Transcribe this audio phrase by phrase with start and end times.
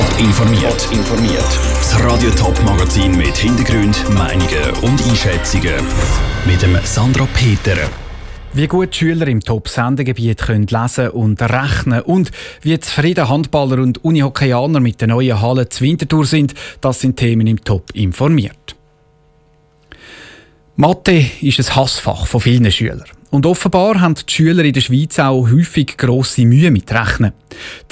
[0.00, 0.88] Top informiert.
[0.92, 1.58] informiert.
[1.74, 5.74] Das Radio Top Magazin mit Hintergrund, Meinungen und Einschätzungen
[6.46, 7.76] mit dem Sandra Peter.
[8.54, 12.30] Wie gut Schüler im Top-Sendegebiet können lesen und rechnen und
[12.62, 17.46] wie zufrieden Handballer und Unihockeyaner mit der neuen Halle zu Winterthur sind, das sind Themen
[17.46, 18.76] im Top informiert.
[20.76, 23.04] Mathe ist ein Hassfach von vielen Schülern.
[23.30, 27.32] Und offenbar haben die Schüler in der Schweiz auch häufig grosse Mühe mit Rechnen.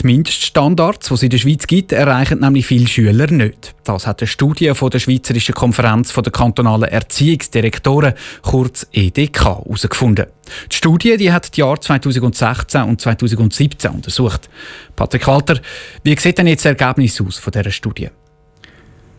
[0.01, 3.77] Die Mindeststandards, die es in der Schweiz gibt, erreichen nämlich viele Schüler nicht.
[3.85, 10.27] Das hat eine Studie von der Schweizerischen Konferenz der kantonalen Erziehungsdirektoren, kurz EDK, herausgefunden.
[10.73, 14.51] Die Studie die hat die Jahre 2016 und 2017 untersucht.
[14.97, 15.61] Patrick Walter,
[16.03, 18.09] wie sieht denn jetzt das Ergebnis aus von dieser Studie?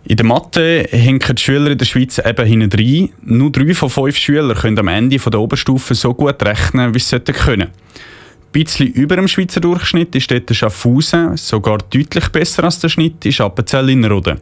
[0.05, 3.09] In der Mathe hinken die Schüler in der Schweiz eben hinten rein.
[3.21, 7.09] Nur drei von fünf Schülern können am Ende der Oberstufe so gut rechnen, wie sie
[7.09, 7.67] sollten können.
[7.69, 13.23] Ein bisschen über dem Schweizer Durchschnitt ist dort Schaffhausen, sogar deutlich besser als der Schnitt
[13.25, 14.39] ist Appenzell-Innerrhoden.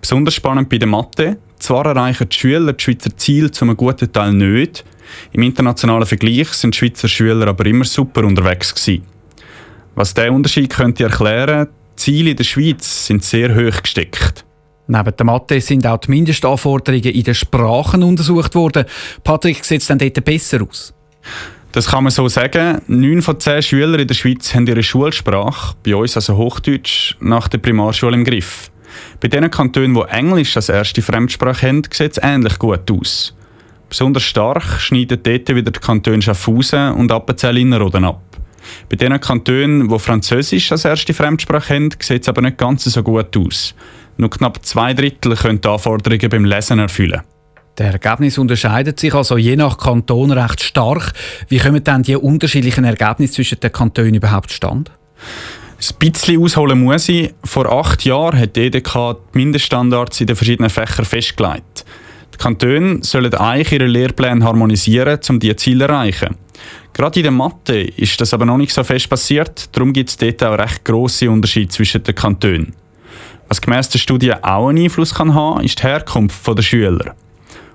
[0.00, 4.32] Besonders spannend bei der Mathe, zwar erreichen die Schüler die Schweizer Ziel zum guten Teil
[4.32, 4.84] nicht,
[5.32, 9.04] im internationalen Vergleich sind die Schweizer Schüler aber immer super unterwegs gewesen.
[9.94, 14.44] Was diesen Unterschied könnte erklären, die Ziele in der Schweiz sind sehr hoch gesteckt.
[14.90, 18.86] Neben der Mathe sind auch die Mindestanforderungen in den Sprachen untersucht worden.
[19.22, 20.94] Patrick, sieht es denn dort besser aus?
[21.72, 22.80] Das kann man so sagen.
[22.86, 27.48] Neun von zehn Schülern in der Schweiz haben ihre Schulsprache, bei uns also Hochdeutsch, nach
[27.48, 28.70] der Primarschule im Griff.
[29.20, 33.36] Bei den Kantonen, die Englisch als erste Fremdsprache haben, sieht es ähnlich gut aus.
[33.90, 38.22] Besonders stark schneiden dort wieder die Kantone Schaffhausen und Appenzell-Innerrhoden ab.
[38.88, 43.02] Bei den Kantonen, die Französisch als erste Fremdsprache haben, sieht es aber nicht ganz so
[43.02, 43.74] gut aus.
[44.18, 47.22] Nur knapp zwei Drittel können die Anforderungen beim Lesen erfüllen.
[47.78, 51.12] Der Ergebnis unterscheidet sich also je nach Kanton recht stark.
[51.48, 54.90] Wie kommen dann die unterschiedlichen Ergebnisse zwischen den Kantonen überhaupt stand?
[54.90, 57.32] Ein bisschen ausholen muss ich.
[57.44, 61.84] Vor acht Jahren hat die EDK die Mindeststandards in den verschiedenen Fächern festgelegt.
[62.34, 66.36] Die Kantone sollen eigentlich ihre Lehrpläne harmonisieren, um diese Ziele zu erreichen.
[66.92, 70.16] Gerade in der Mathe ist das aber noch nicht so fest passiert, darum gibt es
[70.16, 72.74] dort auch recht grosse Unterschiede zwischen den Kantonen.
[73.48, 77.14] Was gemäss der Studie auch einen Einfluss kann haben, ist die Herkunft der Schüler.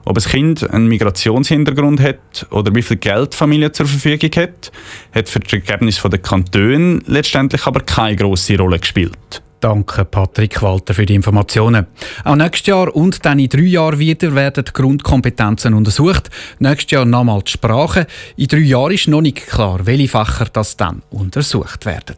[0.06, 4.72] Ob ein Kind einen Migrationshintergrund hat oder wie viel Geld die Familie zur Verfügung hat,
[5.14, 9.42] hat für das Ergebnis der Kantone letztendlich aber keine grosse Rolle gespielt.
[9.62, 11.88] Danke, Patrick Walter, für die Informationen.
[12.26, 16.30] Auch nächstes Jahr und dann in drei Jahren wieder werden die Grundkompetenzen untersucht.
[16.60, 18.06] Nächstes Jahr nochmal die Sprache.
[18.36, 22.18] In drei Jahren ist noch nicht klar, welche Fächer das dann untersucht werden.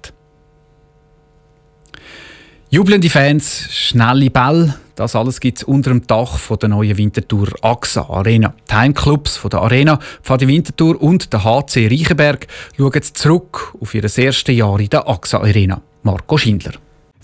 [2.76, 7.48] Jubelnde Fans, schnelle Bälle, das alles gibt es unter dem Dach von der neuen Winterthur
[7.62, 8.54] AXA Arena.
[8.70, 14.04] Die Heimclubs von der Arena, Pfadi Winterthur und der HC Reichenberg schauen zurück auf ihr
[14.04, 15.82] erstes Jahr in der AXA Arena.
[16.04, 16.74] Marco Schindler.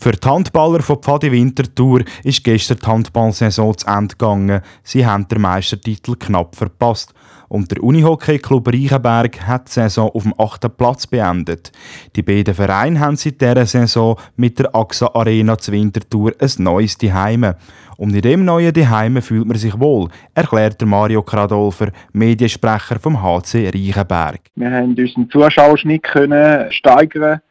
[0.03, 4.61] Für die Handballer von Pfadi Winterthur ist gestern die Handballsaison zu Ende gegangen.
[4.81, 7.13] Sie haben den Meistertitel knapp verpasst.
[7.49, 11.71] Und der Unihockey-Club Reichenberg hat die Saison auf dem achten Platz beendet.
[12.15, 16.97] Die beiden Vereine haben seit dieser Saison mit der AXA Arena zu Winterthur ein neues
[16.97, 17.55] Zuhause.
[17.97, 23.69] Und in dem neuen Zuhause fühlt man sich wohl, erklärt Mario Kradolfer, Mediensprecher vom HC
[23.69, 24.39] Reichenberg.
[24.55, 26.07] Wir haben unseren Zuschauerschnitt
[26.71, 27.41] steigern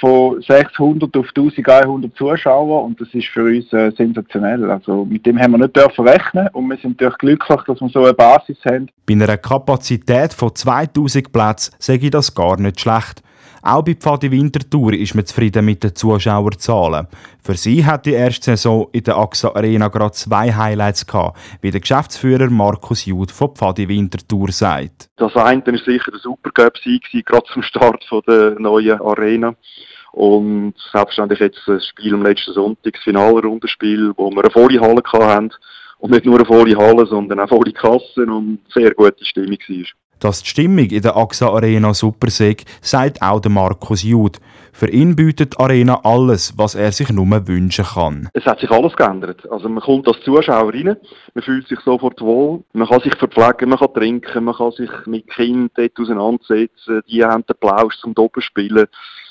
[0.00, 4.70] von 600 auf 1100 Zuschauer und das ist für uns äh, sensationell.
[4.70, 7.88] Also mit dem haben wir nicht dürfen rechnen und wir sind natürlich glücklich, dass wir
[7.88, 8.88] so eine Basis haben.
[9.06, 13.22] Bei einer Kapazität von 2000 Plätzen sage ich das gar nicht schlecht.
[13.64, 17.06] Auch bei Pfadi Winterthur ist man zufrieden mit den Zuschauerzahlen.
[17.44, 21.70] Für sie hat die erste Saison in der AXA Arena gerade zwei Highlights gehabt, wie
[21.70, 25.08] der Geschäftsführer Markus Jud von Pfadi Winterthur sagt.
[25.16, 29.54] Das eine war sicher der Supercup-Sieg, gerade zum Start der neuen Arena.
[30.10, 35.02] Und selbstverständlich jetzt das Spiel am letzten Sonntag, das Finalrundenspiel, wo wir eine volle Halle
[35.04, 35.50] hatten.
[35.98, 40.01] Und nicht nur eine volle Halle, sondern auch volle Kassen und sehr gute Stimmung war.
[40.22, 44.38] Dass die Stimmung in der AXA Arena super sei, sagt auch der Markus Jud.
[44.72, 48.28] Für ihn bietet Arena alles, was er sich nur wünschen kann.
[48.32, 49.50] Es hat sich alles geändert.
[49.50, 50.96] Also man kommt als Zuschauer rein,
[51.34, 54.90] man fühlt sich sofort wohl, man kann sich verpflegen, man kann trinken, man kann sich
[55.06, 58.86] mit Kindern dort auseinandersetzen, die haben den Plausch zum Doppelspielen.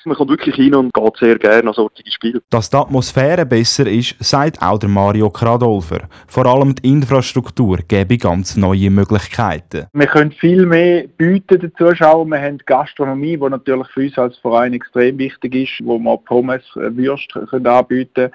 [0.05, 2.41] Man kommt wirklich hin und geht sehr gerne an solche Spiele.
[2.49, 6.07] Dass die Atmosphäre besser ist, sagt auch der Mario Kradolfer.
[6.27, 9.87] Vor allem die Infrastruktur gebe ganz neue Möglichkeiten.
[9.93, 12.29] Wir können viel mehr bieten den Zuschauern.
[12.29, 16.63] Wir haben Gastronomie, die natürlich für uns als Verein extrem wichtig ist, wo wir Pommes,
[16.75, 18.31] äh, Würst können anbieten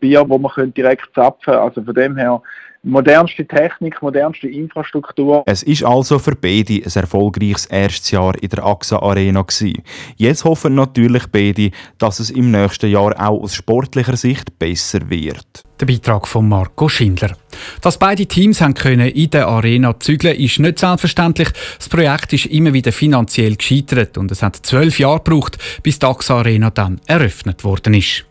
[0.00, 1.58] Bier, wo man direkt zapfen können.
[1.58, 2.40] Also von dem her
[2.88, 5.42] modernste Technik, modernste Infrastruktur.
[5.46, 9.82] Es ist also für beide ein erfolgreiches erstes Jahr in der AXA Arena gewesen.
[10.16, 15.62] Jetzt hoffen natürlich beide, dass es im nächsten Jahr auch aus sportlicher Sicht besser wird.
[15.80, 17.36] Der Beitrag von Marco Schindler.
[17.82, 21.50] Dass beide Teams haben können in der Arena zügeln, ist nicht selbstverständlich.
[21.78, 26.06] Das Projekt ist immer wieder finanziell gescheitert und es hat zwölf Jahre gebraucht, bis die
[26.06, 28.24] AXA Arena dann eröffnet worden ist.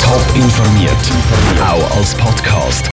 [0.00, 0.92] Top informiert,
[1.60, 2.88] auch als Podcast.